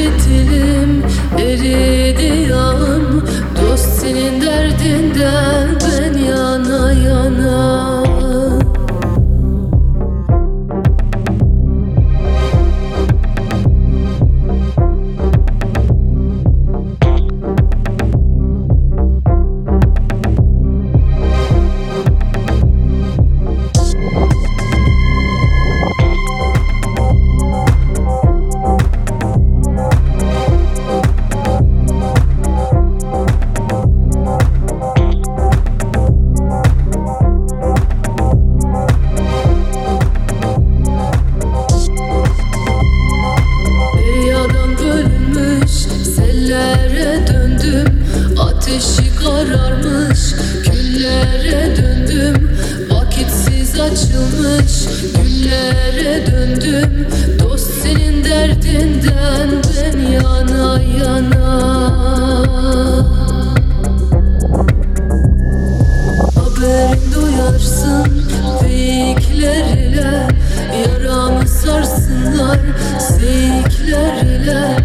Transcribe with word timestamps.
hasretim 0.00 1.02
erir 1.38 1.89
var 72.50 72.58
Seyiklerle 72.98 74.76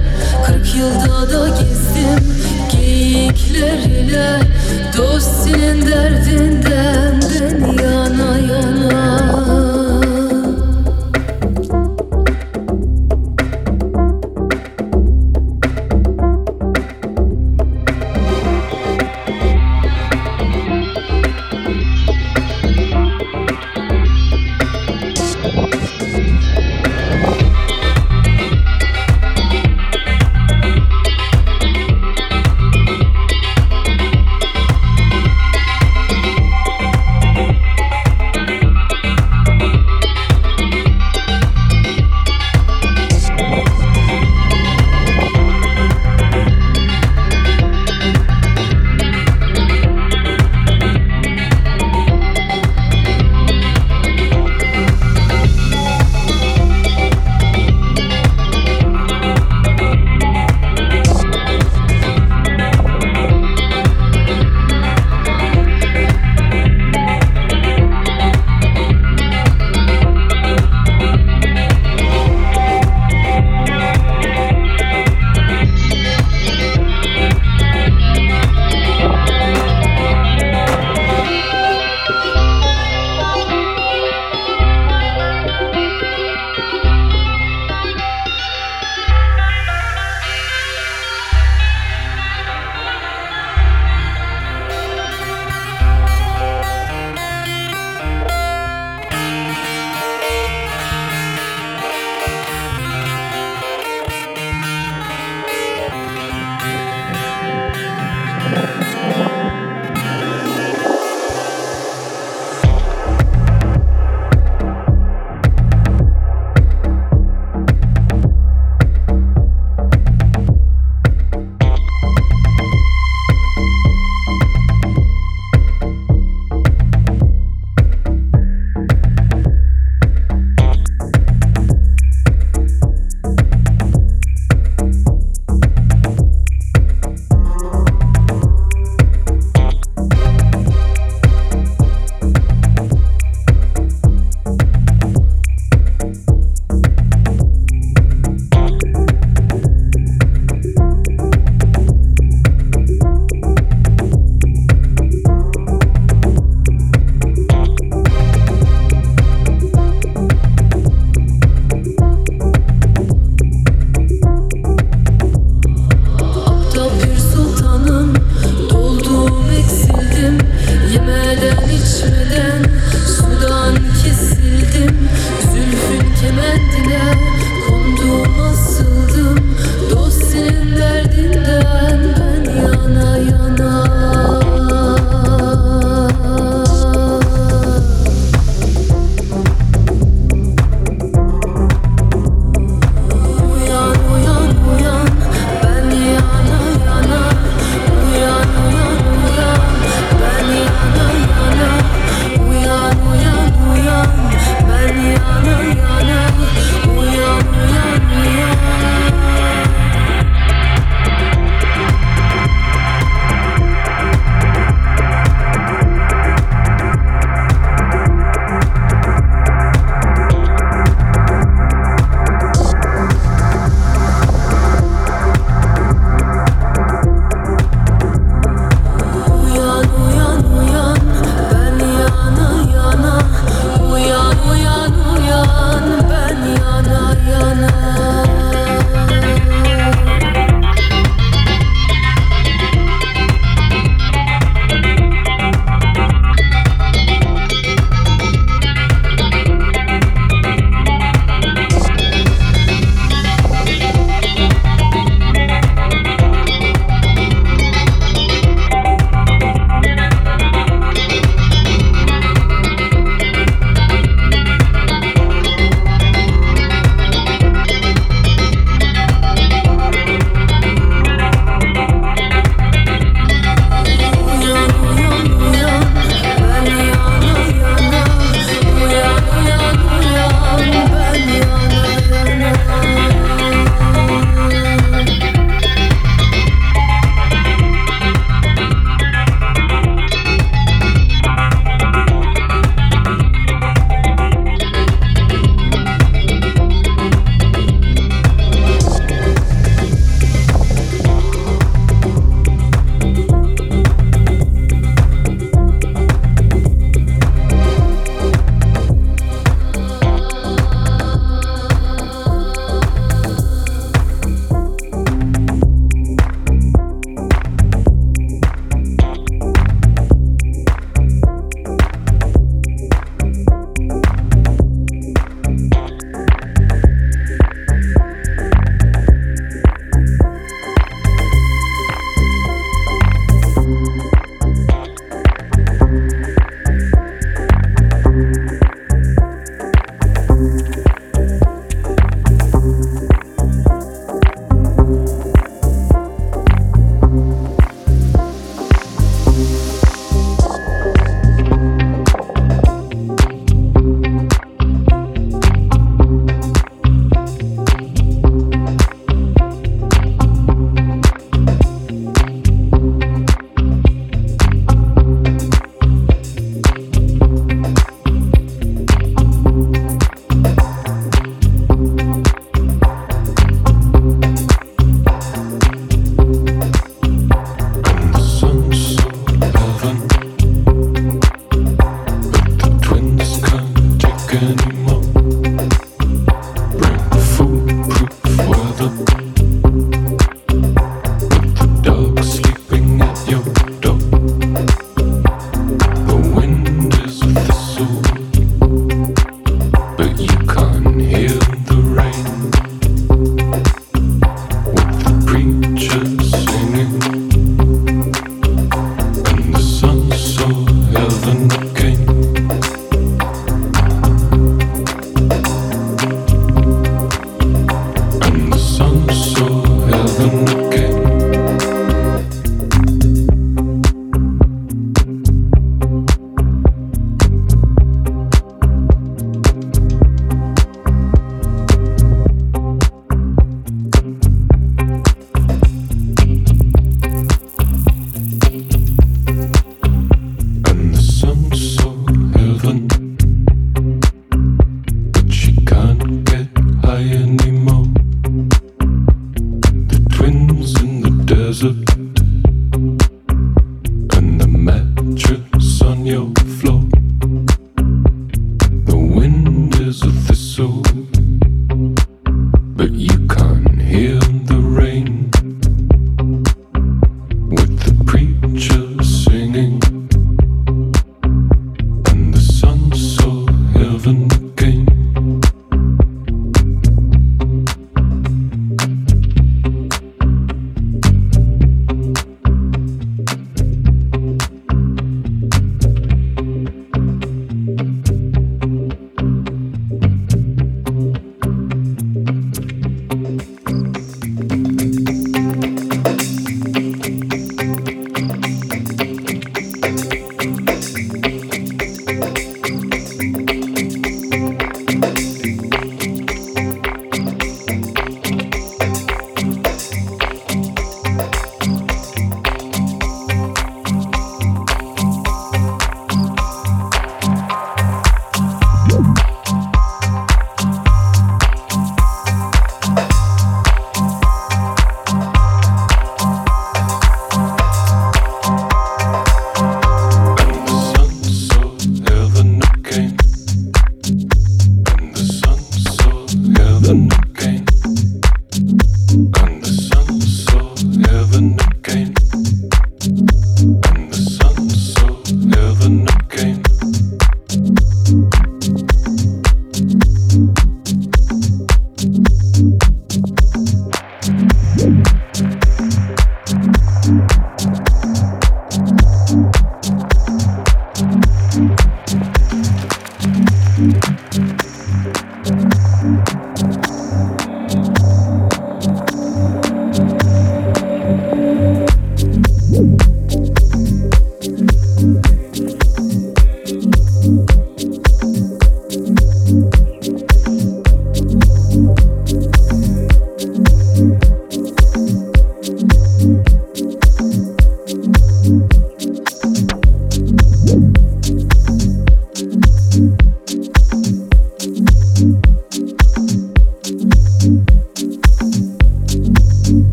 Kırk 0.46 0.76
yılda 0.76 1.34
da 1.34 1.48
gezdim 1.48 2.36
Geyiklerle. 2.72 4.40
Dost 4.98 5.32
senin 5.44 5.86
derdinden 5.86 7.22
Ben 7.22 7.84
yana 7.84 8.38
yana. 8.38 9.55